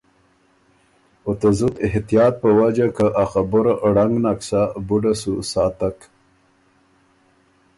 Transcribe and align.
او 1.25 1.31
ته 1.39 1.49
زُت 1.57 1.75
احتیاط 1.87 2.33
په 2.41 2.49
وجه 2.59 2.87
که 2.97 3.05
ا 3.21 3.23
خبُره 3.31 3.73
ړنګ 3.93 4.13
نک 4.23 4.39
سۀ 4.47 4.61
بُډه 4.87 5.13
سو 5.21 5.33
ساتک۔ 5.51 5.97